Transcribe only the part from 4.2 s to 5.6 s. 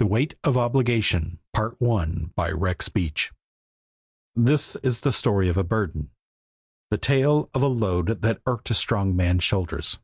THIS is the story of